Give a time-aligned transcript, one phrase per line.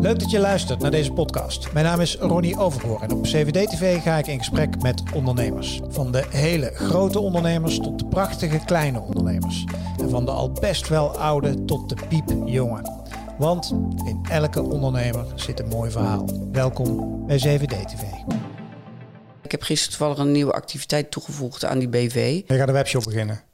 [0.00, 1.72] Leuk dat je luistert naar deze podcast.
[1.72, 5.80] Mijn naam is Ronnie Overgoor en op CVD-TV ga ik in gesprek met ondernemers.
[5.88, 9.64] Van de hele grote ondernemers tot de prachtige kleine ondernemers.
[10.00, 13.06] En van de al best wel oude tot de piepjonge.
[13.38, 13.70] Want
[14.04, 16.28] in elke ondernemer zit een mooi verhaal.
[16.52, 18.02] Welkom bij CVD-TV.
[19.42, 22.42] Ik heb gisteren toevallig een nieuwe activiteit toegevoegd aan die BV.
[22.46, 23.47] Je gaat een webshop beginnen.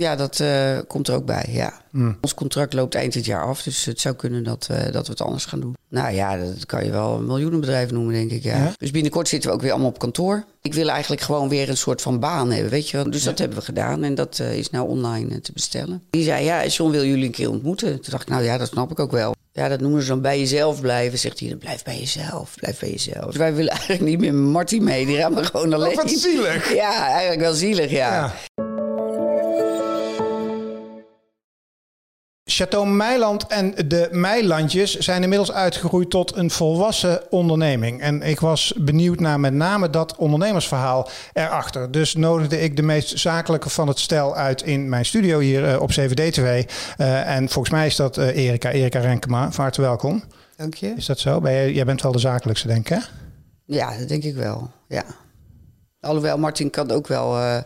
[0.00, 1.80] Ja, dat uh, komt er ook bij, ja.
[1.90, 2.16] Mm.
[2.20, 5.12] Ons contract loopt eind dit jaar af, dus het zou kunnen dat, uh, dat we
[5.12, 5.76] het anders gaan doen.
[5.88, 8.56] Nou ja, dat kan je wel een miljoenenbedrijf noemen, denk ik, ja.
[8.56, 8.72] ja.
[8.76, 10.44] Dus binnenkort zitten we ook weer allemaal op kantoor.
[10.62, 13.10] Ik wil eigenlijk gewoon weer een soort van baan hebben, weet je wel.
[13.10, 13.28] Dus ja.
[13.28, 16.02] dat hebben we gedaan en dat uh, is nou online te bestellen.
[16.10, 18.00] Die zei, ja, John wil jullie een keer ontmoeten.
[18.00, 19.34] Toen dacht ik, nou ja, dat snap ik ook wel.
[19.52, 21.18] Ja, dat noemen ze dan bij jezelf blijven.
[21.18, 23.26] Zegt hij, blijf bij jezelf, blijf bij jezelf.
[23.26, 25.06] Dus wij willen eigenlijk niet meer Marty mee.
[25.06, 25.90] Die gaan we gewoon alleen.
[25.90, 26.74] Oh, wat zielig.
[26.74, 28.14] Ja, eigenlijk wel zielig, ja.
[28.14, 28.34] ja.
[32.60, 38.00] Chateau Meiland en de Meilandjes zijn inmiddels uitgegroeid tot een volwassen onderneming.
[38.00, 41.90] En ik was benieuwd naar met name dat ondernemersverhaal erachter.
[41.90, 45.80] Dus nodigde ik de meest zakelijke van het stel uit in mijn studio hier uh,
[45.82, 46.70] op CVD-TV.
[46.98, 49.52] Uh, en volgens mij is dat uh, Erika, Erika Renkema.
[49.52, 50.22] Van harte welkom.
[50.56, 50.94] Dank je.
[50.96, 51.40] Is dat zo?
[51.40, 53.00] Ben jij bent wel de zakelijkste, denk ik, hè?
[53.64, 55.04] Ja, dat denk ik wel, ja.
[56.00, 57.62] Alhoewel, Martin kan ook wel,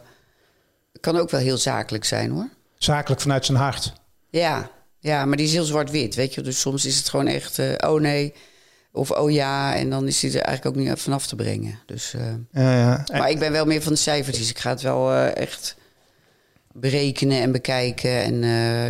[1.01, 2.49] kan ook wel heel zakelijk zijn, hoor.
[2.79, 3.93] Zakelijk vanuit zijn hart?
[4.31, 4.71] Ja,
[5.05, 6.41] ja, maar die is heel zwart-wit, weet je.
[6.41, 8.35] Dus soms is het gewoon echt, uh, oh nee,
[8.93, 9.75] of oh ja.
[9.75, 11.79] En dan is hij er eigenlijk ook niet vanaf te brengen.
[11.87, 13.05] Dus, uh, ja, ja.
[13.13, 14.51] Maar ik ben wel meer van de cijfertjes.
[14.51, 15.77] Ik ga het wel uh, echt
[16.73, 18.23] berekenen en bekijken.
[18.23, 18.43] En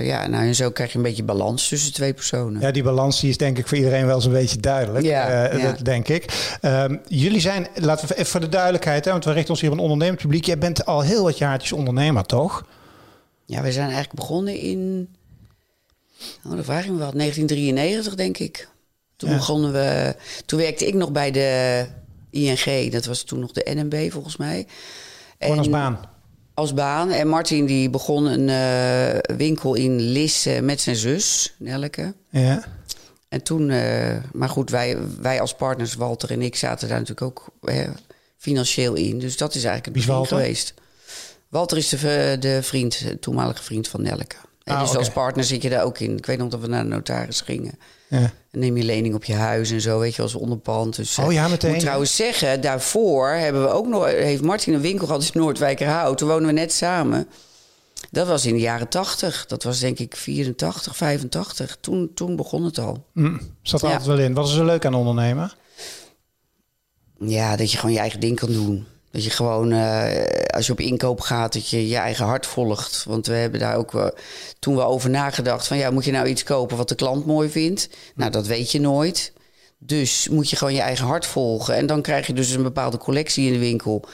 [0.05, 2.61] ja, nou, en zo krijg je een beetje balans tussen twee personen.
[2.61, 5.05] Ja, die balans die is denk ik voor iedereen wel eens een beetje duidelijk.
[5.05, 5.59] Ja, ja.
[5.59, 6.57] Dat denk ik.
[6.63, 9.71] Um, jullie zijn, laten we even voor de duidelijkheid, hè, want we richten ons hier
[9.71, 10.45] op een ondernemend publiek.
[10.45, 12.67] Jij bent al heel wat jaartjes ondernemer, toch?
[13.47, 15.09] Ja, we zijn eigenlijk begonnen in
[16.47, 17.13] Oh, dat vraag ik me wel.
[17.13, 18.69] 1993, denk ik.
[19.17, 19.37] Toen ja.
[19.37, 20.17] begonnen we.
[20.47, 21.87] Toen werkte ik nog bij de
[22.31, 22.93] ING.
[22.93, 24.67] Dat was toen nog de NMB, volgens mij.
[25.39, 26.01] Gewoon als baan?
[26.55, 27.11] Als baan.
[27.11, 32.15] En Martin die begon een uh, winkel in Lisse met zijn zus, Nelke.
[32.31, 32.65] Ja.
[33.29, 37.27] En toen, uh, maar goed, wij, wij als partners, Walter en ik, zaten daar natuurlijk
[37.27, 37.85] ook hè,
[38.37, 39.19] financieel in.
[39.19, 40.75] Dus dat is eigenlijk het begin geweest.
[41.49, 44.37] Walter is de, de vriend, de toenmalige vriend van Nelke.
[44.65, 45.01] En ah, dus okay.
[45.01, 46.17] als partner zit je daar ook in.
[46.17, 47.79] Ik weet nog dat we naar de notaris gingen.
[48.09, 48.21] Ja.
[48.51, 50.97] Dan neem je lening op je huis en zo, weet je, als onderpand.
[50.97, 51.69] Dus, oh ja, meteen.
[51.69, 55.41] Ik moet trouwens zeggen, daarvoor hebben we ook nog, heeft Martin een winkel gehad in
[55.41, 56.19] Noordwijkerhout.
[56.19, 57.29] Toen wonen we net samen.
[58.11, 59.47] Dat was in de jaren 80.
[59.47, 61.77] Dat was denk ik 84, 85.
[61.81, 63.07] Toen, toen begon het al.
[63.13, 63.95] Mm, zat er ja.
[63.95, 64.35] altijd wel in.
[64.35, 65.53] Wat is er leuk aan ondernemen?
[67.19, 68.87] Ja, dat je gewoon je eigen ding kan doen.
[69.15, 73.05] Dat je gewoon, uh, als je op inkoop gaat, dat je je eigen hart volgt.
[73.09, 74.13] Want we hebben daar ook
[74.59, 77.49] toen we over nagedacht van ja, moet je nou iets kopen wat de klant mooi
[77.49, 77.89] vindt?
[78.15, 79.33] Nou, dat weet je nooit.
[79.79, 81.75] Dus moet je gewoon je eigen hart volgen.
[81.75, 84.05] En dan krijg je dus een bepaalde collectie in de winkel.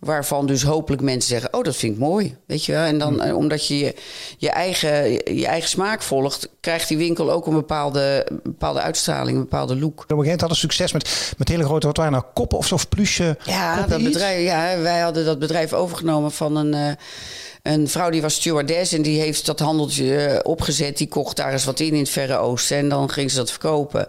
[0.00, 2.36] Waarvan dus hopelijk mensen zeggen: Oh, dat vind ik mooi.
[2.46, 2.84] Weet je wel?
[2.84, 3.34] En dan, mm.
[3.34, 3.94] omdat je je,
[4.38, 9.42] je eigen, je eigen smaak volgt, krijgt die winkel ook een bepaalde, bepaalde uitstraling, een
[9.42, 9.84] bepaalde look.
[9.84, 12.72] Op een gegeven moment hadden succes met, met hele grote, wat waren nou, koppen of,
[12.72, 13.36] of plusje?
[13.44, 16.74] Ja, dat bedrijf, ja, wij hadden dat bedrijf overgenomen van een.
[16.74, 16.92] Uh,
[17.62, 20.98] een vrouw die was stewardess en die heeft dat handeltje opgezet.
[20.98, 23.50] Die kocht daar eens wat in in het Verre Oosten en dan ging ze dat
[23.50, 24.06] verkopen.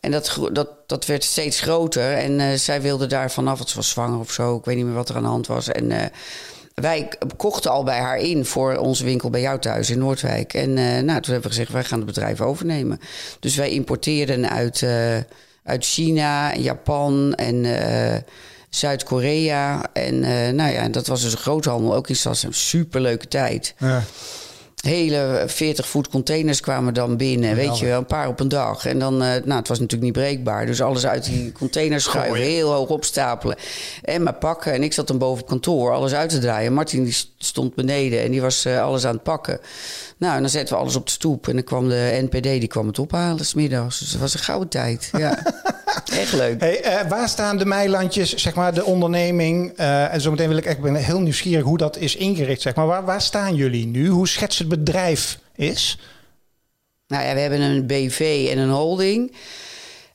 [0.00, 2.12] En dat, dat, dat werd steeds groter.
[2.12, 4.56] En uh, zij wilde daar vanaf, het was zwanger of zo.
[4.56, 5.68] Ik weet niet meer wat er aan de hand was.
[5.68, 5.98] En uh,
[6.74, 10.54] wij kochten al bij haar in voor onze winkel bij jou thuis in Noordwijk.
[10.54, 13.00] En nou, toen hebben we gezegd, wij gaan het bedrijf overnemen.
[13.40, 14.86] Dus wij importeerden uit,
[15.64, 17.64] uit China, Japan en
[18.70, 19.82] Zuid-Korea.
[19.92, 20.20] En
[20.54, 21.94] nou ja, dat was dus een groothandel.
[21.94, 22.16] Ook in.
[22.22, 23.74] Een superleuke tijd.
[23.78, 24.02] Ja
[24.80, 27.54] hele 40 voet containers kwamen dan binnen.
[27.54, 28.86] Weet je wel, een paar op een dag.
[28.86, 30.66] En dan, uh, nou, het was natuurlijk niet breekbaar.
[30.66, 33.56] Dus alles uit die containers schuiven, heel hoog opstapelen.
[34.02, 34.72] En maar pakken.
[34.72, 36.72] En ik zat dan boven op kantoor, alles uit te draaien.
[36.72, 39.60] Martin die stond beneden en die was uh, alles aan het pakken.
[40.16, 41.48] Nou, en dan zetten we alles op de stoep.
[41.48, 43.98] En dan kwam de NPD, die kwam het ophalen smiddags.
[43.98, 45.10] Dus dat was een gouden tijd.
[45.12, 45.38] Ja.
[46.12, 46.60] Echt leuk.
[46.60, 49.78] Hey, uh, waar staan de Meilandjes, zeg maar, de onderneming?
[49.78, 52.86] Uh, en zometeen wil ik echt ben heel nieuwsgierig hoe dat is ingericht, zeg maar.
[52.86, 54.08] Waar, waar staan jullie nu?
[54.08, 55.98] Hoe schetst het bedrijf is?
[57.06, 59.34] Nou ja, we hebben een BV en een holding.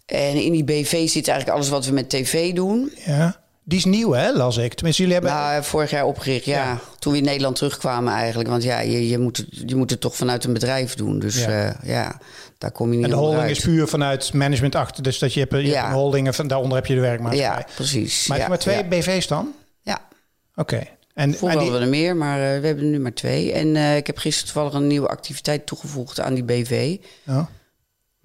[0.05, 2.91] En in die BV zit eigenlijk alles wat we met tv doen.
[3.05, 3.43] Ja.
[3.67, 4.73] Die is nieuw, hè, las ik.
[4.73, 5.33] Tenminste, jullie hebben...
[5.33, 6.63] Nou, vorig jaar opgericht, ja.
[6.63, 6.79] ja.
[6.99, 8.49] Toen we in Nederland terugkwamen eigenlijk.
[8.49, 11.19] Want ja, je, je, moet, het, je moet het toch vanuit een bedrijf doen.
[11.19, 12.19] Dus ja, uh, ja
[12.57, 15.03] daar kom je niet En de holding is puur vanuit management achter.
[15.03, 15.73] Dus dat je hebt, je ja.
[15.73, 17.63] hebt een holding en daaronder heb je de werkmaatschappij.
[17.67, 18.27] Ja, precies.
[18.27, 19.53] Maar heb je maar twee BV's dan?
[19.81, 20.01] Ja.
[20.55, 20.73] Oké.
[20.73, 20.91] Okay.
[21.13, 23.51] En, Vroeger hadden we er meer, maar uh, we hebben er nu maar twee.
[23.51, 26.97] En uh, ik heb gisteren toevallig een nieuwe activiteit toegevoegd aan die BV.
[27.27, 27.45] Oh.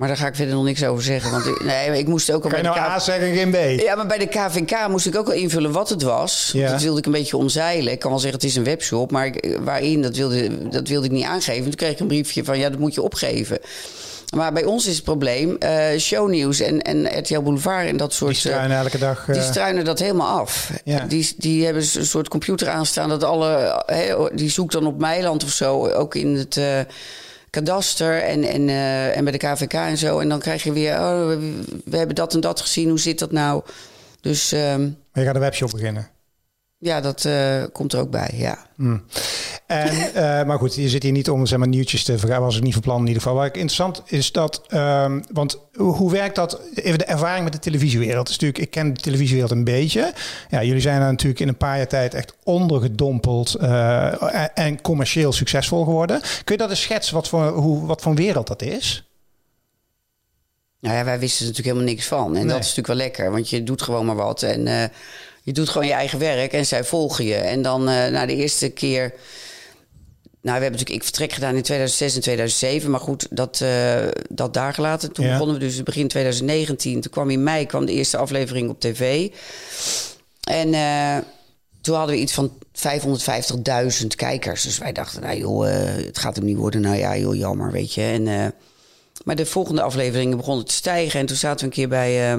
[0.00, 1.30] Maar daar ga ik verder nog niks over zeggen.
[1.30, 3.50] Want ik, nee, ik moest ook al Kan je bij nou de A zeggen, geen
[3.50, 3.80] B?
[3.80, 6.50] Ja, maar bij de KVK moest ik ook al invullen wat het was.
[6.52, 6.70] Ja.
[6.70, 7.92] Dat wilde ik een beetje omzeilen.
[7.92, 9.10] Ik kan wel zeggen, het is een webshop.
[9.10, 11.62] Maar ik- waarin, dat wilde, dat wilde ik niet aangeven.
[11.64, 13.58] Toen kreeg ik een briefje van, ja, dat moet je opgeven.
[14.36, 18.30] Maar bij ons is het probleem, eh shownieuws en, en RTL Boulevard en dat soort...
[18.30, 19.24] Die struinen elke dag.
[19.24, 20.70] Die eh, struinen dat helemaal af.
[20.84, 21.04] Ja.
[21.08, 23.82] Die, die hebben een soort computer aanstaan dat alle.
[24.34, 26.78] die zoekt dan op Meiland of zo, ook in het eh,
[27.50, 30.18] kadaster en, en, eh, en bij de KVK en zo.
[30.18, 31.26] En dan krijg je weer, oh,
[31.84, 33.62] we, hebben dat en dat gezien, hoe zit dat nou?
[34.20, 36.10] Dus ehm, maar je gaat een webshop beginnen.
[36.82, 38.58] Ja, dat eh, komt er ook bij, ja.
[38.76, 39.04] En,
[40.14, 42.42] eh, maar goed, je zit hier niet om zeg maar, nieuwtjes te vergaan.
[42.42, 43.36] Was ik niet van plan in ieder geval.
[43.36, 46.60] Wat ik interessant is dat, ehm, want hoe, werkt dat?
[46.74, 48.28] Even de ervaring met de televisiewereld.
[48.28, 50.12] Is natuurlijk, ik ken de televisiewereld een beetje.
[50.50, 54.80] Ja, jullie zijn er natuurlijk in een paar jaar tijd echt ondergedompeld eh, en, en
[54.80, 56.20] commercieel succesvol geworden.
[56.20, 59.04] Kun je dat eens schetsen wat voor, hoe, wat voor wereld dat is?
[60.80, 62.26] Nou ja, wij wisten er natuurlijk helemaal niks van.
[62.26, 62.46] En Nee.
[62.46, 64.42] dat is natuurlijk wel lekker, want je doet gewoon maar wat.
[64.42, 64.90] En
[65.42, 67.34] je doet gewoon je eigen werk en zij volgen je.
[67.34, 69.12] En dan eh na de eerste keer...
[70.42, 72.90] Nou, we hebben natuurlijk ik vertrek gedaan in 2006 en 2007.
[72.90, 75.12] Maar goed, dat, eh, dat daar gelaten.
[75.12, 75.30] Toen Ja.
[75.32, 77.00] begonnen we dus begin 2019.
[77.00, 79.28] Toen kwam in mei kwam de eerste aflevering op tv.
[80.48, 81.16] En eh,
[81.80, 84.62] toen hadden we iets van 550.000 kijkers.
[84.62, 85.66] Dus wij dachten, nou joh,
[86.06, 86.80] het gaat hem niet worden.
[86.80, 88.02] Nou ja, joh, jammer, weet je.
[88.02, 88.54] En,
[89.24, 91.20] maar de volgende afleveringen begonnen te stijgen.
[91.20, 92.32] En toen zaten we een keer bij...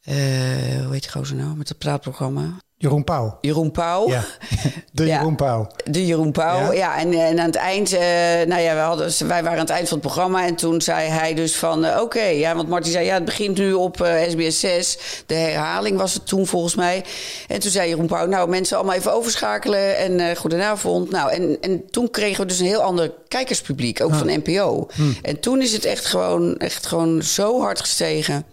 [0.00, 1.56] eh, hoe heet die gozer nou?
[1.56, 2.42] Met het praatprogramma.
[2.76, 3.38] Jeroen Pauw.
[3.40, 4.08] Jeroen Pauw.
[4.08, 4.24] Ja,
[4.92, 5.16] de Ja.
[5.16, 5.66] Jeroen Pauw.
[5.84, 6.72] De Jeroen Pauw, Ja?
[6.72, 6.98] ja.
[6.98, 8.00] en, en aan het eind, eh,
[8.46, 10.46] nou ja, we hadden, wij waren aan het eind van het programma.
[10.46, 13.58] En toen zei hij dus van, eh, oké, ja, want Martin zei, ja, het begint
[13.58, 14.98] nu op eh, SBS 6.
[15.26, 17.04] De herhaling was het toen volgens mij.
[17.48, 19.96] En toen zei Jeroen Pauw, nou, mensen allemaal even overschakelen.
[19.96, 21.10] En eh goedenavond.
[21.10, 24.88] Nou, en, en toen kregen we dus een heel ander kijkerspubliek, ook van NPO.
[25.22, 28.44] En toen is het echt gewoon, echt gewoon zo hard gestegen.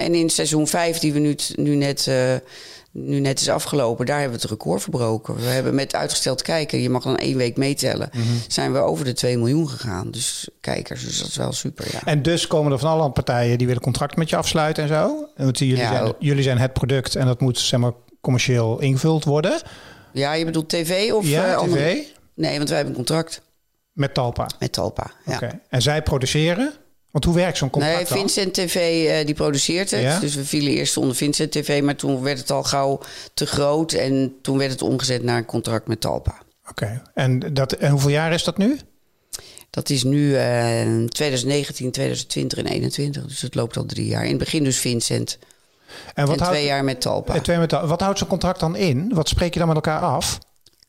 [0.00, 2.06] En in seizoen 5, die we nu, nu net...
[2.06, 2.34] eh,
[2.92, 5.36] nu net is afgelopen, daar hebben we het record verbroken.
[5.36, 8.10] We hebben met uitgesteld kijken, je mag dan één week meetellen,
[8.48, 10.10] zijn we over de 2 miljoen gegaan.
[10.10, 12.00] Dus kijkers, dus dat is wel super, ja.
[12.04, 15.28] En dus komen er van alle partijen die willen contract met je afsluiten en zo.
[15.36, 19.24] Want jullie, Ja, zijn, jullie zijn het product en dat moet zeg maar commercieel ingevuld
[19.24, 19.60] worden.
[20.12, 21.98] Ja, je bedoelt tv of ja, eh, tv
[22.34, 23.42] Nee, want wij hebben een contract
[23.92, 24.48] met Talpa.
[24.58, 25.10] met Talpa.
[25.26, 25.34] Ja.
[25.34, 25.60] Oké.
[25.68, 26.72] En zij produceren?
[27.10, 28.18] Want hoe werkt zo'n contract Nee, dan?
[28.18, 30.00] Vincent TV eh, die produceert het.
[30.00, 30.18] Ja?
[30.18, 33.00] Dus we vielen eerst onder Vincent TV, maar toen werd het al gauw
[33.34, 33.92] te groot.
[33.92, 36.42] En toen werd het omgezet naar een contract met Talpa.
[36.70, 37.02] Oké.
[37.14, 38.78] En, dat, en hoeveel jaar is dat nu?
[39.70, 43.26] Dat is nu eh 2019, 2020 en 2021.
[43.26, 44.22] Dus het loopt al drie jaar.
[44.24, 45.38] In het begin dus Vincent.
[46.14, 47.34] En wat en houdt, twee jaar met Talpa.
[47.34, 49.10] eh, twee met, wat houdt zo'n contract dan in?
[49.14, 50.38] Wat spreek je dan met elkaar af?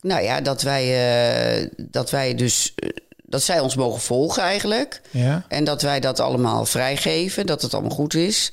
[0.00, 0.84] Nou ja, dat wij,
[1.62, 2.74] eh, dat wij dus...
[3.32, 5.00] eh, dat zij ons mogen volgen eigenlijk.
[5.10, 5.44] Ja.
[5.48, 7.46] En dat wij dat allemaal vrijgeven.
[7.46, 8.52] Dat het allemaal goed is.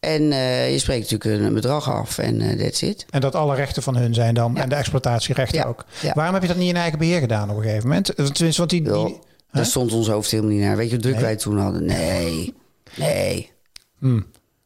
[0.00, 2.18] En eh, je spreekt natuurlijk een bedrag af.
[2.18, 3.06] En eh that's it.
[3.10, 4.52] En dat alle rechten van hun zijn dan.
[4.54, 4.62] Ja.
[4.62, 5.64] En de exploitatierechten Ja.
[5.64, 5.84] ook.
[6.14, 8.04] Waarom heb je dat niet in eigen beheer gedaan op een gegeven moment?
[8.16, 9.18] Tenminste, want die, die,
[9.52, 10.76] daar stond ons hoofd helemaal niet naar.
[10.76, 11.22] Weet je hoe druk Nee.
[11.24, 11.84] wij toen hadden?
[11.84, 12.54] Nee.
[12.94, 13.50] Nee.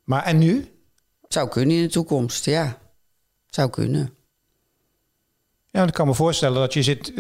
[0.05, 0.67] maar en nu?
[1.29, 2.79] Zou kunnen in de toekomst, ja.
[3.51, 4.15] Zou kunnen.
[5.73, 7.13] Ja, ik kan me voorstellen dat je zit.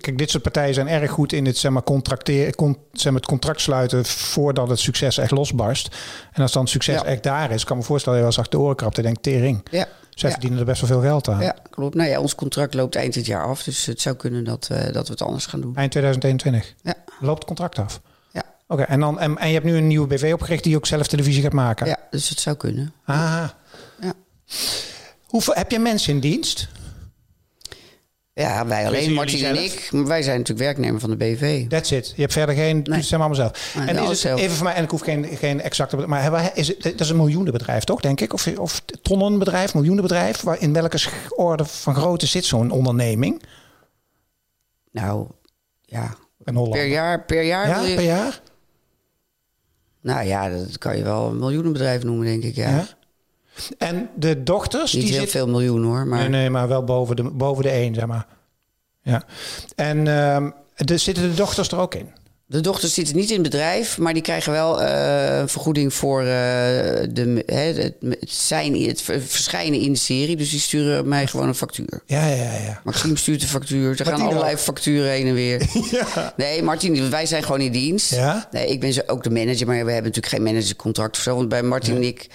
[0.00, 3.20] Kijk, dit soort partijen zijn erg goed in het, zeg maar, contracteren, con, zeg maar,
[3.20, 5.96] het contract sluiten voordat het succes echt losbarst.
[6.32, 7.04] En als dan het succes Ja.
[7.04, 9.02] echt daar is, kan me voorstellen dat je wel eens achter de oren krabt en
[9.02, 9.66] denkt, tering.
[9.70, 9.86] Ja.
[10.10, 10.34] Zij ja.
[10.34, 11.40] verdienen er best wel veel geld aan.
[11.40, 11.94] Ja, klopt.
[11.94, 13.62] Nou ja, ons contract loopt eind dit jaar af.
[13.62, 15.76] Dus het zou kunnen dat, we dat we het anders gaan doen.
[15.76, 16.94] Eind 2021 Ja.
[17.20, 18.00] loopt het contract af.
[18.32, 20.86] Ja, Oké, en, dan en, en je hebt nu een nieuwe BV opgericht die ook
[20.86, 21.86] zelf televisie gaat maken.
[21.86, 22.92] ja dus het zou kunnen.
[23.04, 23.48] Ah.
[24.00, 24.12] Ja.
[25.24, 26.68] Hoeveel, heb je mensen in dienst?
[28.34, 29.88] Ja, wij alleen, Martin en ik.
[29.90, 31.66] Wij zijn natuurlijk werknemer van de BV.
[31.68, 32.12] That's it.
[32.14, 32.82] Je hebt verder geen.
[32.82, 32.98] Nee.
[32.98, 33.74] Het zijn allemaal zelf.
[33.74, 34.40] Nee, en is het, zelf.
[34.40, 35.96] even voor mij, en ik hoef geen, geen exacte.
[35.96, 38.32] Maar is het, dat is een miljoenenbedrijf, toch, denk ik?
[38.32, 40.40] Of, of tonnenbedrijf, miljoenenbedrijf?
[40.40, 40.98] Waar, in welke
[41.28, 43.42] orde van grootte zit zo'n onderneming?
[44.90, 45.26] Nou,
[45.80, 46.14] ja.
[46.44, 46.74] In Holland.
[46.74, 48.40] Per jaar, per jaar Ja, per jaar?
[50.00, 52.54] Nou ja, dat kan je wel een miljoenenbedrijf noemen, denk ik.
[52.54, 52.68] Ja.
[52.68, 52.86] Ja.
[53.78, 57.16] En de dochters, Niet die heel veel miljoen hoor, maar Nee, nee, maar wel boven
[57.16, 58.26] de, boven de één, zeg maar.
[59.02, 59.22] Ja.
[59.76, 62.08] En ehm, de, zitten de dochters er ook in?
[62.46, 66.20] de dochters zitten niet in het bedrijf, maar die krijgen wel eh, een vergoeding voor
[66.20, 67.94] eh, de, hè, het,
[68.26, 70.36] zijn, het verschijnen in de serie.
[70.36, 72.02] Dus die sturen mij gewoon een factuur.
[72.06, 72.80] Ja, ja, ja.
[72.84, 74.00] Maxime stuurt de factuur.
[74.00, 74.58] Er gaan allerlei ook.
[74.58, 75.62] facturen heen en weer.
[76.36, 78.10] Nee, Martin, wij zijn gewoon in dienst.
[78.14, 78.48] Ja?
[78.50, 81.36] Nee, ik ben zo- ook de manager, maar we hebben natuurlijk geen managercontract of zo.
[81.36, 82.26] Want bij Martin en ik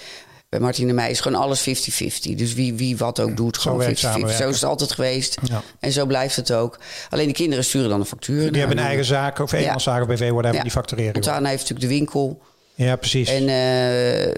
[0.50, 2.36] Bij Martine en mij is gewoon alles 50-50.
[2.36, 3.84] Dus wie, wie wat ook doet, gewoon 50-50.
[3.84, 5.38] werkt Zo is het altijd geweest.
[5.44, 5.62] Ja.
[5.80, 6.80] En zo blijft het ook.
[7.10, 8.52] Alleen de kinderen sturen dan de factuur.
[8.52, 10.62] Die hebben een eigen zaak of eenmanszaak of BV, whatever, Ja.
[10.62, 11.14] die factureren.
[11.14, 11.26] gewoon.
[11.28, 12.42] Montana heeft natuurlijk de winkel.
[12.76, 13.30] Ja, precies.
[13.30, 14.34] En eh,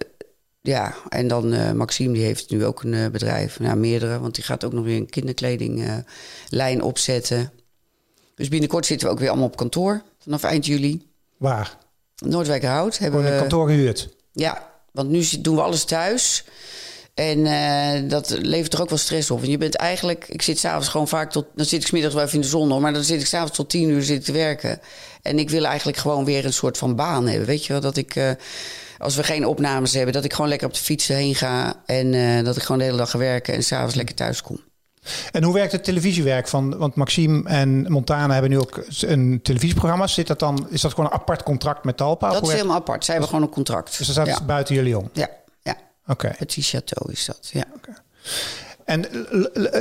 [0.62, 3.60] ja, en dan eh, Maxime, die heeft nu ook een eh, bedrijf.
[3.60, 7.52] Nou, meerdere, want die gaat ook nog weer een kinderkledinglijn opzetten.
[8.36, 10.02] Dus binnenkort zitten we ook weer allemaal op kantoor.
[10.20, 11.08] Vanaf eind juli.
[11.38, 11.78] Waar?
[12.26, 13.42] Noordwijkerhout hebben Gewoon we...
[13.42, 14.10] een kantoor gehuurd.
[14.34, 16.44] Ja, want nu doen we alles thuis.
[17.14, 19.38] En eh, dat levert er ook wel stress op.
[19.40, 20.26] Want je bent eigenlijk...
[20.28, 21.46] Ik zit s'avonds gewoon vaak tot...
[21.56, 22.82] Dan zit ik 's middags wel even in de zon.
[22.82, 24.80] Maar dan zit ik s'avonds tot tien uur zit te werken.
[25.22, 27.48] En ik wil eigenlijk gewoon weer een soort van baan hebben.
[27.48, 27.82] Weet je wel?
[27.82, 28.16] Dat ik...
[28.16, 28.32] eh,
[28.98, 31.82] als we geen opnames hebben, dat ik gewoon lekker op de fiets heen ga.
[31.86, 34.71] En eh, dat ik gewoon de hele dag ga werken en s'avonds lekker thuis kom.
[35.32, 36.78] En hoe werkt het televisiewerk van?
[36.78, 40.08] Want Maxime en Montana hebben nu ook een televisieprogramma.
[40.08, 40.68] Zit dat dan?
[40.70, 42.26] Is dat gewoon een apart contract met Talpa?
[42.28, 43.06] Dat is werkt- helemaal apart.
[43.06, 43.98] Zij hebben gewoon een contract.
[43.98, 44.46] Dus dat staat ja.
[44.46, 45.10] buiten jullie om.
[45.14, 45.30] ja,
[45.62, 45.76] ja.
[46.08, 46.34] Oké.
[46.38, 47.50] Petit Chateau is dat.
[47.54, 47.64] Ja.
[48.86, 49.06] En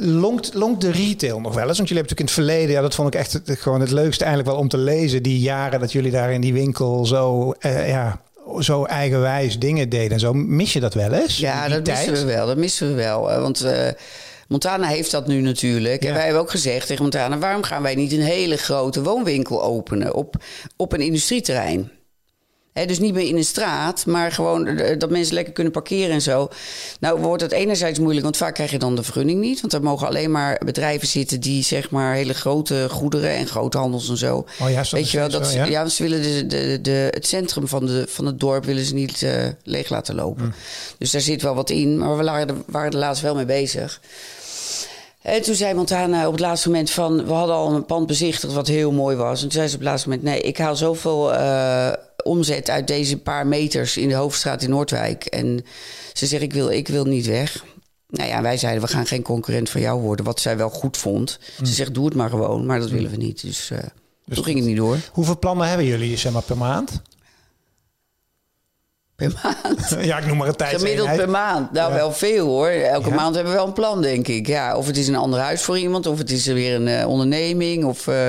[0.01, 1.77] longt, longt de retail nog wel eens?
[1.77, 3.91] Want jullie hebben natuurlijk in het verleden, ja, dat vond ik echt het, gewoon het
[3.91, 5.23] leukste eigenlijk wel om te lezen.
[5.23, 8.21] Die jaren dat jullie daar in die winkel zo, eh, ja,
[8.61, 10.33] zo eigenwijs dingen deden en zo.
[10.33, 11.37] Mis je dat wel eens?
[11.39, 12.09] Ja, dat tijd?
[12.09, 12.47] missen we wel.
[12.47, 13.31] Dat missen we wel.
[13.31, 13.89] Eh, Want eh,
[14.51, 16.03] Montana heeft dat nu natuurlijk.
[16.03, 16.09] Ja.
[16.09, 17.39] En wij hebben ook gezegd tegen Montana...
[17.39, 20.37] waarom gaan wij niet een hele grote woonwinkel openen op,
[20.77, 21.91] op een industrieterrein?
[22.73, 26.11] Hè, dus niet meer in een straat, maar gewoon eh, dat mensen lekker kunnen parkeren
[26.11, 26.49] en zo.
[27.01, 29.61] Nou wordt dat enerzijds moeilijk, want vaak krijg je dan de vergunning niet.
[29.61, 34.09] Want er mogen alleen maar bedrijven zitten die zeg maar hele grote goederen en groothandels
[34.09, 34.47] en zo.
[34.61, 35.89] Oh ja, Weet je wel, dat, zo, ja?
[35.89, 39.23] ze willen de, de, de, het centrum van, de, van het dorp willen ze niet
[39.23, 40.45] eh, leeg laten lopen.
[40.45, 40.51] Hm.
[40.99, 44.01] Dus daar zit wel wat in, maar we waren waren er laatst wel mee bezig.
[45.23, 47.27] En toen zei Montana op het laatste moment van...
[47.27, 49.35] we hadden al een pand bezichtigd wat heel mooi was.
[49.35, 50.27] En toen zei ze op het laatste moment...
[50.27, 55.25] nee, ik haal zoveel eh, omzet uit deze paar meters in de Hoofdstraat in Noordwijk.
[55.25, 55.65] En
[56.13, 57.65] ze zegt, ik wil, ik wil niet weg.
[58.07, 60.25] Nou ja, wij zeiden, we gaan geen concurrent van jou worden.
[60.25, 61.39] Wat zij wel goed vond.
[61.63, 62.67] Ze zegt, doe het maar gewoon.
[62.67, 63.43] Maar dat willen we niet.
[63.43, 63.79] Dus, eh
[64.35, 64.97] toen ging het niet door.
[65.13, 67.01] Hoeveel plannen hebben jullie zeg maar, per maand?
[69.21, 69.97] Per maand.
[70.11, 70.77] ja, ik noem maar een tijd.
[70.77, 71.73] Gemiddeld per maand.
[71.73, 71.97] Nou, Ja.
[71.97, 72.69] wel veel hoor.
[72.69, 73.15] Elke Ja.
[73.15, 74.47] maand hebben we wel een plan, denk ik.
[74.47, 77.09] Ja, of het is een ander huis voor iemand, of het is weer een eh,
[77.09, 77.85] onderneming.
[77.85, 78.29] Of, eh,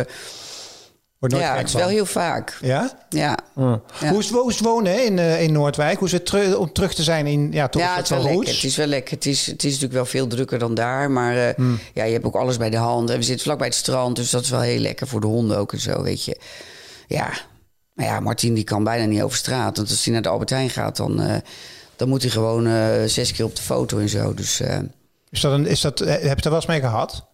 [1.19, 2.57] Wordt nooit ja, het is wel heel vaak.
[2.61, 2.91] Ja?
[3.09, 3.79] Ja, Hoe,
[4.17, 5.97] is, hoe is wonen in, eh, in Noordwijk?
[5.97, 8.21] Hoe is het teru- om terug te zijn in ja, toch ja het is wel
[8.23, 8.53] lekker.
[8.53, 9.13] Het is wel lekker.
[9.15, 11.11] Het is, het is natuurlijk wel veel drukker dan daar.
[11.11, 11.79] Maar Hmm.
[11.93, 13.09] ja, je hebt ook alles bij de hand.
[13.09, 15.27] En we zitten vlak bij het strand, dus dat is wel heel lekker voor de
[15.27, 16.37] honden ook en zo, weet je.
[17.07, 17.29] Ja,
[18.01, 19.77] maar ja, Martien die kan bijna niet over straat.
[19.77, 21.35] Want als hij naar de Albert Heijn gaat, dan, eh,
[21.95, 24.33] dan moet hij gewoon eh, zes keer op de foto en zo.
[24.33, 24.59] Dus...
[24.59, 24.77] eh,
[25.29, 27.25] Is dat een, is dat, heb je er wel eens mee gehad?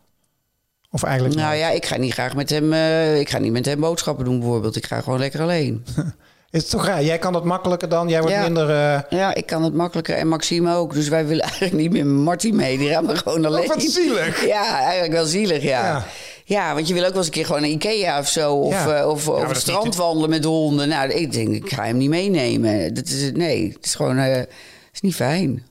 [0.91, 2.73] Of eigenlijk Nou ja, ik ga niet graag met hem.
[3.19, 4.75] ik ga niet met hem boodschappen doen, bijvoorbeeld.
[4.75, 5.85] Ik ga gewoon lekker alleen.
[6.49, 7.03] Is het toch raar?
[7.03, 8.09] Jij kan dat makkelijker dan?
[8.09, 8.41] Jij wordt Ja.
[8.41, 8.67] minder...
[9.09, 10.15] Ja, ik kan het makkelijker.
[10.15, 10.93] En Maxime ook.
[10.93, 12.77] Dus wij willen eigenlijk niet meer Martin mee.
[12.77, 13.61] Die gaan we gewoon alleen.
[13.63, 14.45] Oh, wat zielig.
[14.55, 15.85] Ja, eigenlijk wel zielig, ja.
[15.85, 16.05] Ja.
[16.47, 16.73] Ja.
[16.73, 18.53] want je wil ook wel eens een keer gewoon naar Ikea of zo.
[18.53, 18.95] Of, Ja.
[18.99, 20.87] eh, of Ja, over het strand wandelen met de honden.
[20.89, 22.93] Nou, ik denk, ik ga hem niet meenemen.
[22.93, 24.17] Dat is, nee, het is gewoon...
[24.17, 24.49] eh, het
[24.93, 25.63] is niet fijn.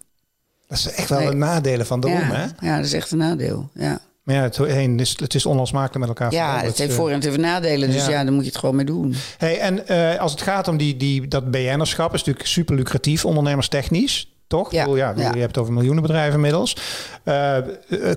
[0.68, 1.28] dat is echt wel Nee.
[1.28, 2.42] een nadelen van de roem, hè?
[2.42, 3.68] ja, ja, dat is echt een nadeel.
[3.75, 6.33] Ja, Maar ja, het, heen, is, het is onlosmakelijk met elkaar.
[6.33, 7.90] ja het heeft eh, voor- en heeft nadelen.
[7.90, 8.11] Dus ja.
[8.11, 8.25] ja.
[8.25, 9.14] dan moet je het gewoon mee doen.
[9.38, 9.87] Hey, en
[10.18, 14.73] als het gaat om die, die, dat BN'erschap, is natuurlijk super lucratief, ondernemerstechnisch, toch?
[14.73, 15.23] Ja, bedoel, ja, ja.
[15.35, 16.76] Je hebt het over miljoenen bedrijven inmiddels.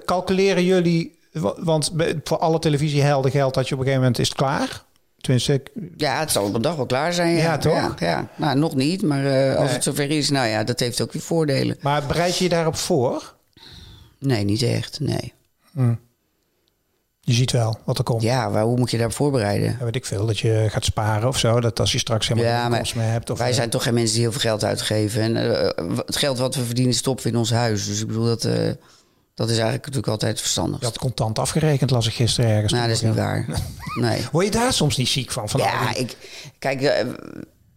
[0.06, 1.19] Calculeren jullie,
[1.58, 1.92] want
[2.24, 4.84] voor alle televisiehelden geldt dat je op een gegeven moment is het klaar.
[5.18, 7.36] Tenminste, ik- Ja, het zal op een dag wel klaar zijn.
[7.36, 7.74] Ja, Ja, toch?
[7.74, 8.28] Ja, ja.
[8.36, 9.74] Nou, nog niet, maar eh, als Nee.
[9.74, 11.78] het zover is, nou ja, dat heeft ook weer voordelen.
[11.82, 13.36] maar bereid je je daarop voor?
[14.20, 15.34] Nee, niet echt, nee.
[17.22, 18.22] Je ziet wel wat er komt.
[18.22, 19.76] Ja, maar hoe moet je daarop voorbereiden?
[19.80, 21.60] Ja, weet ik veel, dat je gaat sparen of zo.
[21.60, 23.30] Dat als je straks helemaal Ja, geen meer hebt.
[23.30, 25.22] Of, Wij eh, zijn toch geen mensen die heel veel geld uitgeven.
[25.22, 25.36] En
[25.76, 27.86] eh, het geld wat we verdienen stoppen we in ons huis.
[27.88, 28.48] Dus ik bedoel, dat,
[29.40, 30.82] dat is eigenlijk natuurlijk altijd verstandig.
[30.82, 32.72] Had contant afgerekend, las ik gisteren ergens.
[32.74, 33.46] Nou, dat is niet waar.
[34.00, 34.22] Nee.
[34.32, 35.50] Word je daar soms niet ziek van?
[35.50, 36.18] van Ja, die- ik...
[36.60, 37.06] Kijk, eh,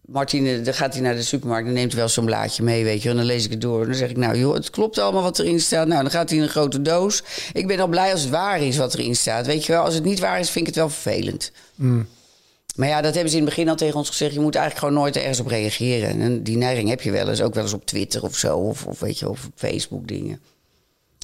[0.00, 3.09] Martine, dan gaat hij naar de supermarkt en neemt wel zo'n blaadje mee, weet je.
[3.09, 3.81] En dan lees ik het door.
[3.81, 5.87] En dan zeg ik, nou joh, het klopt allemaal wat erin staat.
[5.87, 7.23] Nou, dan gaat hij in een grote doos.
[7.52, 9.47] Ik ben al blij als het waar is wat erin staat.
[9.47, 11.52] Weet je wel, als het niet waar is, vind ik het wel vervelend.
[12.76, 14.35] Maar ja, dat hebben ze in het begin al tegen ons gezegd.
[14.35, 16.21] Je moet eigenlijk gewoon nooit ergens op reageren.
[16.21, 17.40] En die neiging heb je wel eens.
[17.42, 18.57] Ook wel eens op Twitter of zo.
[18.59, 20.40] Of, of weet je, of op Facebook dingen.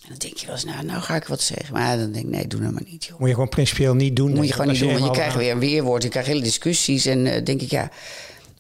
[0.09, 1.75] En dan denk je wel eens, nou, nou ga ik wat zeggen.
[1.75, 3.19] Maar dan denk ik, nee, doe nou maar niet, joh.
[3.19, 4.33] Moet je gewoon principieel niet doen.
[4.35, 6.03] moet je gewoon niet doen, want je krijgt aan- weer een weerwoord.
[6.03, 7.07] Je krijgt hele discussies.
[7.07, 7.91] En eh, denk ik, ja,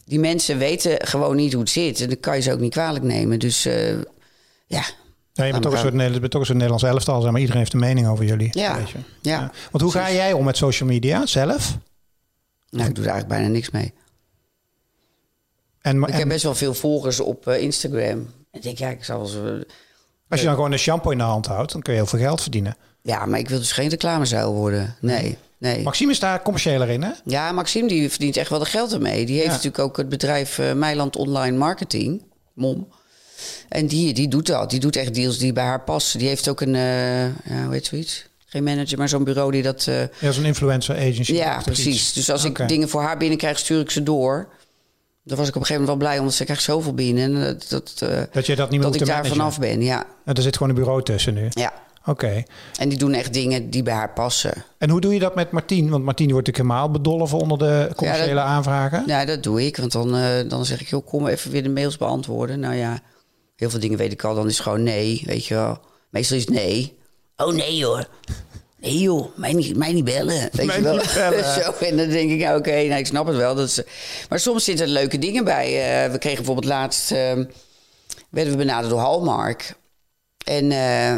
[0.04, 2.00] die mensen weten gewoon niet hoe het zit.
[2.00, 3.38] En dan kan je ze ook niet kwalijk nemen.
[3.38, 3.90] Dus eh,
[4.66, 4.84] ja,
[5.32, 7.40] Ja, je bent toch, een soort, je bent toch een soort Nederlands elftal, zeg maar
[7.40, 8.48] iedereen heeft een mening over jullie.
[8.58, 8.98] Ja, weet je.
[9.22, 9.52] ja.
[9.70, 11.78] Want hoe ga jij om met social media zelf?
[12.70, 13.92] nou, ik doe daar eigenlijk bijna niks mee.
[15.80, 18.00] En, Ik en- heb best wel veel volgers op eh, Instagram.
[18.00, 19.60] En ik denk, ja, ik zal zo...
[20.28, 22.18] Als je dan gewoon een shampoo in de hand houdt, dan kun je heel veel
[22.18, 22.76] geld verdienen.
[23.02, 24.96] Ja, maar ik wil dus geen reclamezuil worden.
[25.00, 25.82] Nee, nee.
[25.82, 27.10] Maxime is daar commerciëler in, hè?
[27.24, 29.26] Ja, Maxime die verdient echt wel de geld ermee.
[29.26, 29.50] Die heeft Ja.
[29.52, 32.22] natuurlijk ook het bedrijf eh Meiland Online Marketing,
[32.54, 32.88] MOM.
[33.68, 34.70] En die, die doet dat.
[34.70, 36.18] Die doet echt deals die bij haar passen.
[36.18, 38.26] Die heeft ook een, eh ja, hoe heet zoiets?
[38.46, 39.86] Geen manager, maar zo'n bureau die dat...
[39.86, 41.32] eh, Ja, zo'n influencer agency.
[41.32, 41.86] ja, precies.
[41.94, 42.12] iets.
[42.12, 44.48] Dus als ik dingen voor haar binnenkrijg, stuur ik ze door.
[45.28, 47.24] Daar was ik op een gegeven moment wel blij, omdat ze krijgt zoveel binnen.
[47.24, 49.36] En dat, dat, eh, Dat je dat niet meer dat ik daar managen.
[49.36, 50.04] vanaf ben, ja.
[50.24, 51.46] En er zit gewoon een bureau tussen nu.
[51.50, 51.72] ja.
[52.06, 52.42] Oké.
[52.78, 54.64] En die doen echt dingen die bij haar passen.
[54.78, 55.88] En hoe doe je dat met Martien?
[55.90, 59.02] Want Martien wordt natuurlijk helemaal bedolven onder de commerciële Ja, dat- aanvragen.
[59.06, 59.76] Ja, dat doe ik.
[59.76, 62.60] Want dan, eh, dan zeg ik, joh, kom even weer de mails beantwoorden.
[62.60, 62.98] Nou ja,
[63.56, 64.34] heel veel dingen weet ik al.
[64.34, 65.78] Dan is het gewoon nee, weet je wel.
[66.10, 66.98] Meestal is het nee.
[67.36, 68.06] Oh nee hoor.
[68.80, 70.48] Nee joh, mij niet, mij niet bellen.
[70.52, 70.96] Weet Mij je wel.
[70.96, 71.44] niet bellen.
[71.62, 73.54] Zo, en dan denk ik, oké, nou, ik snap het wel.
[73.54, 73.80] Dat is,
[74.28, 75.66] maar soms zitten er leuke dingen bij.
[75.66, 77.10] Eh, we kregen bijvoorbeeld laatst...
[77.12, 77.32] eh,
[78.30, 79.74] werden we benaderd door Hallmark.
[80.44, 81.12] En eh,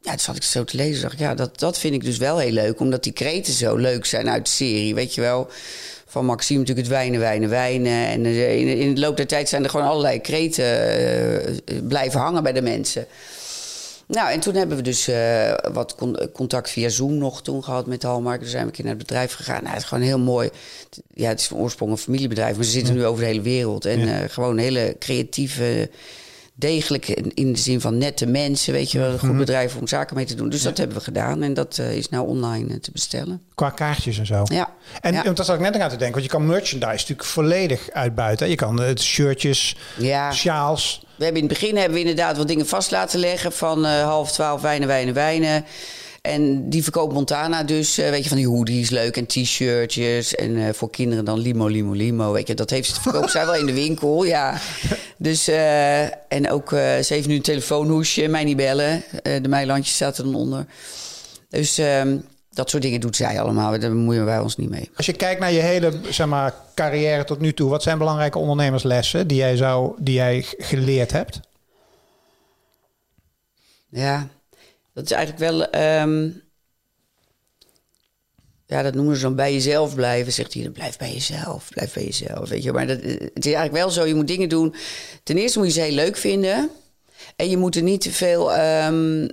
[0.00, 1.02] ja, toen zat ik zo te lezen.
[1.02, 2.80] dacht ik, ja, dat, dat vind ik dus wel heel leuk.
[2.80, 4.94] Omdat die kreten zo leuk zijn uit de serie.
[4.94, 5.48] Weet je wel,
[6.06, 8.06] van Maxime natuurlijk het wijnen, wijnen, wijnen.
[8.06, 10.68] En eh, in, in de loop der tijd zijn er gewoon allerlei kreten
[11.88, 13.06] blijven hangen bij de mensen.
[14.06, 17.86] Nou, en toen hebben we dus eh, wat con- contact via Zoom nog toen gehad
[17.86, 18.40] met Hallmark.
[18.40, 19.62] Toen zijn we een keer naar het bedrijf gegaan.
[19.62, 20.50] Nou, het is gewoon heel mooi.
[21.14, 23.84] Ja, het is van oorsprong een familiebedrijf, maar ze zitten nu over de hele wereld.
[23.84, 25.90] En eh, gewoon hele creatieve,
[26.54, 28.72] degelijke, in- de zin van nette mensen.
[28.72, 30.48] Weet je wel, een goed bedrijf om zaken mee te doen.
[30.48, 31.42] Dus dat hebben we gedaan.
[31.42, 33.42] En dat eh, is nou online te bestellen.
[33.54, 34.42] Qua kaartjes en zo.
[34.44, 34.72] Ja.
[35.00, 36.12] En want dat zat ik net aan te denken.
[36.20, 38.48] Want je kan merchandise natuurlijk volledig uitbuiten.
[38.48, 40.32] Je kan het shirtjes, Ja.
[40.32, 41.03] sjaals.
[41.16, 44.02] We hebben in het begin hebben we inderdaad wat dingen vast laten leggen van eh,
[44.02, 45.64] half twaalf wijnen, wijnen, wijnen.
[46.20, 50.34] En die verkoopt Montana dus, eh, weet je, van die hoodies leuk en t-shirtjes.
[50.34, 52.32] En eh, voor kinderen dan limo, limo, limo.
[52.32, 54.60] Weet je, dat heeft, verkoopt zij wel in de winkel, ja.
[55.16, 55.48] Dus,
[56.28, 59.04] en ook, ze heeft nu een telefoonhoesje, mij niet bellen.
[59.22, 60.66] De Meilandjes staat er dan onder.
[61.48, 62.16] Dus ehm,
[62.54, 64.90] dat soort dingen doet zij allemaal, daar bemoeien wij ons niet mee.
[64.96, 68.38] Als je kijkt naar je hele zeg maar, carrière tot nu toe, wat zijn belangrijke
[68.38, 71.40] ondernemerslessen die jij, zou, die jij geleerd hebt?
[73.88, 74.28] Ja,
[74.92, 75.70] dat is eigenlijk wel.
[75.70, 76.30] ehm,
[78.66, 80.32] ja, dat noemen ze dan bij jezelf blijven.
[80.32, 82.48] Zegt hij, blijf bij jezelf, blijf bij jezelf.
[82.48, 84.04] Weet je, maar dat, het is eigenlijk wel zo.
[84.04, 84.74] Je moet dingen doen.
[85.22, 86.70] Ten eerste moet je ze heel leuk vinden.
[87.36, 88.52] En je moet er niet te veel.
[88.52, 89.28] ehm,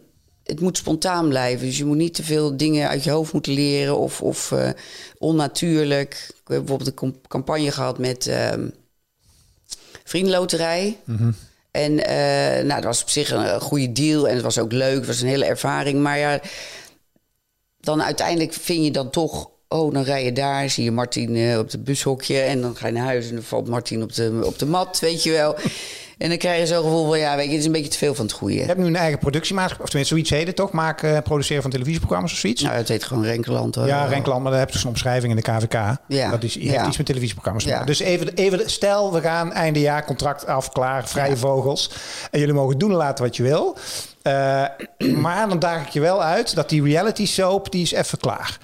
[0.52, 1.66] het moet spontaan blijven.
[1.66, 4.70] Dus je moet niet te veel dingen uit je hoofd moeten leren of, of eh,
[5.18, 6.14] onnatuurlijk.
[6.14, 8.68] Ik heb bijvoorbeeld een campagne gehad met ehm
[10.04, 10.98] Vriendenloterij.
[11.72, 14.72] En eh, nou, dat was op zich een, een goede deal en het was ook
[14.72, 14.96] leuk.
[14.96, 16.00] Het was een hele ervaring.
[16.00, 16.40] Maar ja,
[17.80, 19.50] dan uiteindelijk vind je dan toch...
[19.68, 22.40] Oh, dan rij je daar, zie je Martin eh, op het bushokje...
[22.40, 25.00] en dan ga je naar huis en dan valt Martin op de, op de mat,
[25.00, 25.56] weet je wel.
[26.22, 27.20] En dan krijg je zo'n gevoel van...
[27.20, 28.54] ja, weet je, het is een beetje te veel van het goede.
[28.56, 30.72] Je hebt nu een eigen productiemaatschappij, of tenminste zoiets heet het toch?
[30.72, 32.62] Maken, eh, produceren van televisieprogramma's of zoiets?
[32.62, 33.76] Nou, het heet gewoon Renkeland.
[33.76, 33.88] hoor.
[33.88, 35.98] Ja, Renkland, maar daar heb je dus een omschrijving in de KVK.
[36.08, 36.30] Ja.
[36.30, 36.88] Dat is, Ja.
[36.88, 37.64] iets met televisieprogramma's.
[37.64, 37.84] te Ja.
[37.84, 41.92] Dus even, even, stel, we gaan einde jaar, contract af, klaar, vrije vogels.
[42.32, 43.78] En jullie mogen doen en laten wat je wil.
[44.22, 44.64] Eh,
[45.24, 48.58] maar dan daag ik je wel uit dat die reality soap, die is even klaar.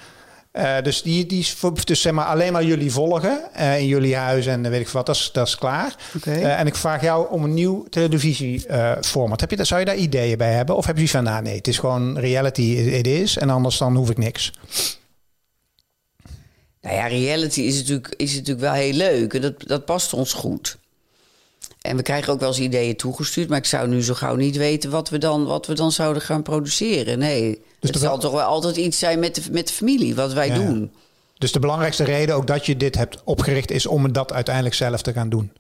[0.58, 3.86] Eh, dus die, die is voor, dus zeg maar alleen maar jullie volgen eh, in
[3.88, 5.96] jullie huis en weet ik veel wat, dat is, dat is klaar.
[6.24, 9.42] Eh, en ik vraag jou om een nieuw televisieformat.
[9.42, 10.76] heb je, daar- zou je daar ideeën bij hebben?
[10.76, 13.38] Of heb je van, nou nee, het is gewoon reality, het is.
[13.38, 14.52] En anders dan hoef ik niks.
[16.82, 19.34] Nou ja, reality is natuurlijk, is natuurlijk wel heel leuk.
[19.34, 20.78] En dat, dat past ons goed.
[21.88, 23.50] En we krijgen ook wel eens ideeën toegestuurd.
[23.50, 26.22] Maar ik zou nu zo gauw niet weten wat we dan, wat we dan zouden
[26.22, 27.20] gaan produceren.
[27.20, 30.16] Nee, het er zal wel- toch wel altijd iets zijn met de, met de familie,
[30.16, 30.66] wat wij Ja, ja.
[30.66, 30.92] doen.
[31.38, 35.02] Dus de belangrijkste reden ook dat je dit hebt opgericht is om dat uiteindelijk zelf
[35.02, 35.52] te gaan doen.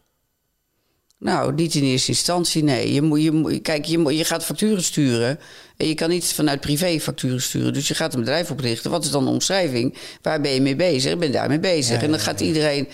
[1.20, 2.94] Nou, niet in eerste instantie, nee.
[2.94, 5.40] Je moet, je moet, kijk, je, moet, je gaat facturen sturen.
[5.78, 7.74] En je kan niet vanuit privé facturen sturen.
[7.74, 8.92] Dus je gaat een bedrijf oprichten.
[8.92, 9.98] Wat is dan de omschrijving?
[10.22, 11.12] Waar ben je mee bezig?
[11.14, 11.96] Ik ben daarmee bezig.
[11.96, 12.88] Ja, en dan gaat iedereen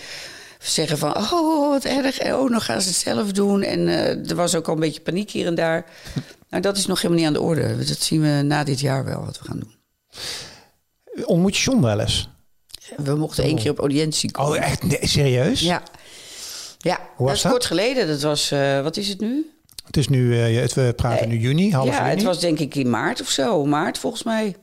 [0.64, 1.16] zeggen van...
[1.16, 2.18] Oh, wat erg.
[2.18, 3.62] En Oh, nog gaan ze het zelf doen.
[3.62, 5.84] En eh, er was ook al een beetje paniek hier en daar.
[6.50, 7.84] nou, dat is nog helemaal niet aan de orde.
[7.84, 9.74] Dat zien we na dit jaar wel, wat we gaan doen.
[11.26, 12.28] Ontmoet je John wel eens?
[12.96, 14.58] We mochten één keer op audiëntie komen.
[14.58, 14.82] Oh, echt?
[14.82, 15.60] Nee, serieus?
[15.60, 15.82] Ja.
[16.78, 17.52] Ja, Hoe dat is dat?
[17.52, 18.06] kort geleden.
[18.06, 19.50] Dat was, eh, wat is het nu?
[19.86, 22.10] Het is nu, eh, we praten nu juni, half ja, juni.
[22.10, 23.64] het was denk ik in maart of zo.
[23.64, 24.56] Maart volgens mij.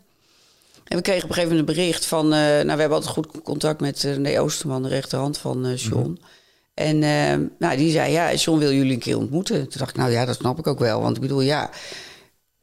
[0.91, 2.25] En we kregen op een gegeven moment een bericht van...
[2.33, 5.77] eh, nou, we hebben altijd goed contact met uh, René Oosterman, de rechterhand van eh
[5.77, 5.99] John.
[6.09, 6.15] Mhm.
[6.73, 9.59] En eh, nou, die zei, ja, John wil jullie een keer ontmoeten.
[9.59, 11.01] Toen dacht ik, nou ja, dat snap ik ook wel.
[11.01, 11.69] Want ik bedoel, ja...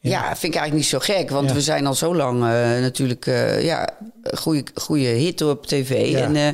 [0.00, 1.30] Ja, vind ik eigenlijk niet zo gek.
[1.30, 1.54] Want Ja.
[1.54, 3.26] we zijn al zo lang eh, natuurlijk...
[3.26, 3.88] eh ja,
[4.34, 6.10] goede, goede hit op tv.
[6.10, 6.18] Ja.
[6.18, 6.36] En...
[6.36, 6.48] eh,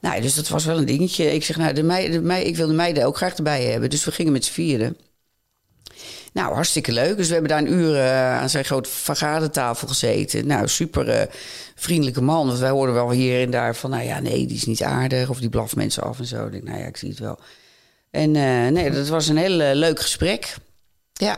[0.00, 1.34] nou, dus dat was wel een dingetje.
[1.34, 3.90] Ik zeg, nou, de meiden, de meiden, ik wil de meiden ook graag erbij hebben.
[3.90, 4.96] Dus we gingen met z'n vieren.
[6.34, 7.16] Nou, hartstikke leuk.
[7.16, 10.46] Dus we hebben daar een uur uh, aan zijn grote vergadertafel gezeten.
[10.46, 11.22] Nou, super uh,
[11.74, 12.46] vriendelijke man.
[12.46, 13.90] Want wij hoorden wel hier en daar van...
[13.90, 15.28] nou ja, nee, die is niet aardig.
[15.28, 16.46] Of die blaft mensen af en zo.
[16.46, 17.38] Ik denk, nou ja, ik zie het wel.
[18.10, 20.54] En uh, nee, dat was een heel leuk gesprek.
[21.12, 21.30] Ja,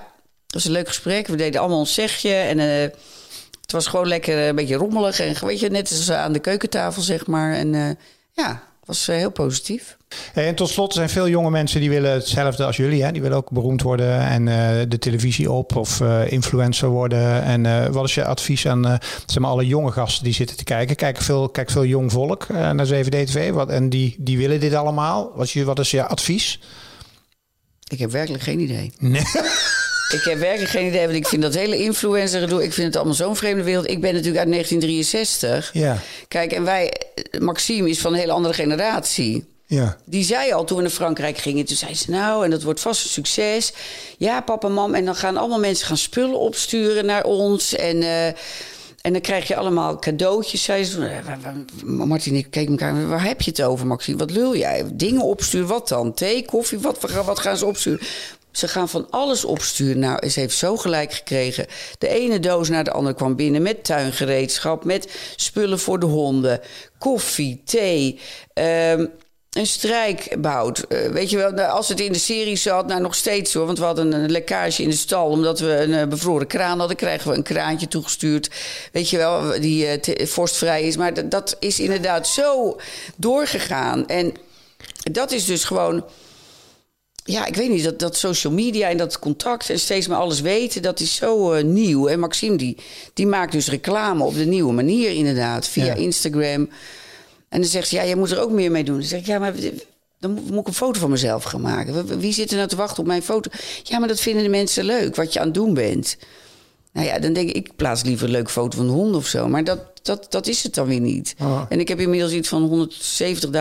[0.44, 1.26] het was een leuk gesprek.
[1.26, 2.34] We deden allemaal ons zegje.
[2.34, 5.20] En het was gewoon lekker een beetje rommelig.
[5.20, 7.52] En weet je, net als aan de keukentafel, zeg maar.
[7.52, 7.98] En
[8.32, 9.96] ja, was heel positief.
[10.34, 13.04] en tot slot zijn veel jonge mensen die willen hetzelfde als jullie.
[13.04, 13.12] Hè?
[13.12, 17.42] Die willen ook beroemd worden en uh, de televisie op of uh, influencer worden.
[17.42, 20.64] En uh, wat is je advies aan zeg maar, alle jonge gasten die zitten te
[20.64, 20.96] kijken?
[20.96, 25.32] Kijk veel, kijk veel jong volk naar 7D-TV wat, en die, die willen dit allemaal.
[25.34, 26.60] Wat, je, wat is je advies?
[27.88, 28.92] Ik heb werkelijk geen idee.
[28.98, 29.22] Nee.
[30.12, 32.64] Ik heb werkelijk geen idee, want ik vind dat hele influencer gedoe...
[32.64, 33.90] ik vind het allemaal zo'n vreemde wereld.
[33.90, 35.70] Ik ben natuurlijk uit 1963.
[35.72, 35.98] Ja.
[36.28, 36.92] Kijk, en wij...
[37.40, 39.44] Maxime is van een hele andere generatie.
[39.66, 39.96] Ja.
[40.04, 41.64] Die zei al toen we naar Frankrijk gingen.
[41.64, 43.72] Toen zei ze, nou, en dat wordt vast een succes.
[44.18, 44.94] Ja, papa, mam.
[44.94, 47.74] En dan gaan allemaal mensen gaan spullen opsturen naar ons.
[47.74, 47.96] En...
[47.96, 48.26] Uh,
[49.06, 50.62] en dan krijg je allemaal cadeautjes.
[50.62, 51.10] Zei ze.
[51.84, 53.08] Martin, ik keek elkaar.
[53.08, 54.18] Waar heb je het over, Maxime?
[54.18, 54.84] Wat lul jij?
[54.92, 56.14] Dingen opsturen, wat dan?
[56.14, 56.78] Thee, koffie?
[56.78, 58.00] Wat, wat gaan ze opsturen?
[58.56, 59.98] Ze gaan van alles opsturen.
[59.98, 61.66] Nou, ze heeft zo gelijk gekregen.
[61.98, 66.60] De ene doos naar de andere kwam binnen met tuingereedschap, met spullen voor de honden,
[66.98, 68.20] koffie, thee.
[68.54, 69.10] Um,
[69.52, 70.84] een strijkbout.
[70.88, 73.66] Uh, weet je wel, nou, als het in de serie zat, nou nog steeds hoor.
[73.66, 75.28] Want we hadden een lekkage in de stal.
[75.28, 78.50] Omdat we een uh, bevroren kraan hadden, krijgen we een kraantje toegestuurd.
[78.92, 80.96] Weet je wel, die uh, vorstvrij is.
[80.96, 82.80] Maar dat is inderdaad zo
[83.16, 84.06] doorgegaan.
[84.06, 84.34] En
[85.12, 86.04] dat is dus gewoon
[87.26, 90.40] ja, ik weet niet, dat, dat social media en dat contact en steeds maar alles
[90.40, 92.08] weten, dat is zo uh, nieuw.
[92.08, 92.76] En Maxime, die,
[93.14, 96.68] die maakt dus reclame op de nieuwe manier inderdaad, via Instagram.
[97.48, 98.98] En dan zegt ze, ja, jij moet er ook meer mee doen.
[98.98, 99.54] Dan zeg ik, ja, maar
[100.18, 102.18] dan moet ik een foto van mezelf gaan maken.
[102.18, 103.50] Wie zit er nou te wachten op mijn foto?
[103.82, 106.16] Ja, maar dat vinden de mensen leuk, wat je aan het doen bent.
[106.96, 109.26] Nou ja, dan denk ik, ik plaats liever een leuke foto van een hond of
[109.26, 109.48] zo.
[109.48, 111.34] Maar dat, dat, dat is het dan weer niet.
[111.40, 111.62] Oh.
[111.68, 112.90] En ik heb inmiddels iets van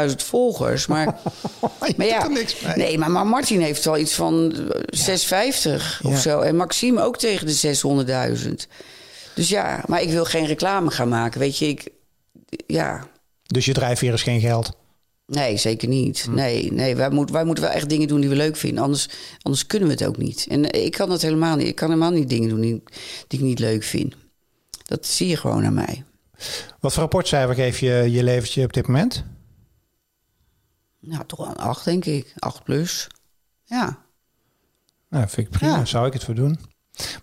[0.09, 0.87] 170.000 volgers.
[0.87, 1.05] Maar,
[1.97, 2.29] maar ja,
[2.75, 4.53] nee, maar, maar Martin heeft wel iets van
[4.85, 6.09] 650 ja.
[6.09, 6.39] of zo.
[6.39, 8.53] En Maxime ook tegen de 600.000.
[9.35, 11.39] Dus ja, maar ik wil geen reclame gaan maken.
[11.39, 11.87] Weet je, ik,
[12.67, 13.07] ja.
[13.45, 14.71] Dus je drijfveer is geen geld?
[15.25, 16.21] Nee, zeker niet.
[16.21, 16.33] Hm.
[16.33, 18.83] Nee, nee wij, moet, wij moeten wel echt dingen doen die we leuk vinden.
[18.83, 19.09] Anders,
[19.41, 20.47] anders kunnen we het ook niet.
[20.49, 21.67] En ik kan dat helemaal niet.
[21.67, 22.83] Ik kan helemaal niet dingen doen die,
[23.27, 24.15] die ik niet leuk vind.
[24.83, 26.03] Dat zie je gewoon aan mij.
[26.79, 29.23] Wat voor rapportcijfer geef je je leventje op dit moment?
[30.99, 32.33] Nou, toch een 8, denk ik.
[32.39, 33.07] 8 plus.
[33.63, 34.03] Ja.
[35.09, 35.85] Nou, vind ik prima.
[35.85, 36.59] Zou ik het voor doen.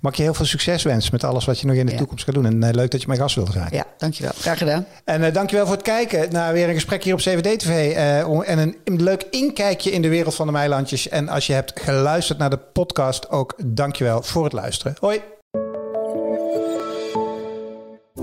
[0.00, 2.34] Mag je heel veel succes wensen met alles wat je nog in de toekomst gaat
[2.34, 2.46] doen.
[2.46, 3.68] En uh, leuk dat je mijn gast wilde zijn.
[3.70, 4.32] Ja, dankjewel.
[4.34, 4.86] Graag gedaan.
[5.04, 7.68] En uh, dankjewel voor het kijken naar weer een gesprek hier op CVD-TV.
[7.68, 11.08] Uh, eh, en een, een, leuk inkijkje in de wereld van de Meilandjes.
[11.08, 14.96] En als je hebt geluisterd naar de podcast, ook dankjewel voor het luisteren.
[15.00, 15.20] Hoi.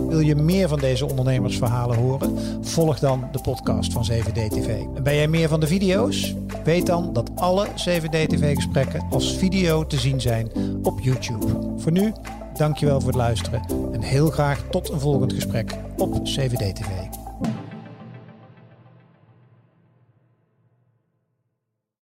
[0.10, 2.38] Wil je meer van deze ondernemersverhalen horen?
[2.62, 4.86] Volg dan de podcast van 7D-TV.
[5.04, 6.36] Ben jij meer van de video's?
[6.63, 10.52] Weet dan dat alle 7D-TV-gesprekken als video te zien zijn
[10.84, 11.45] op YouTube.
[11.78, 12.13] Voor nu,
[12.54, 17.18] dankjewel voor het luisteren en heel graag tot een volgend gesprek op 7D-TV.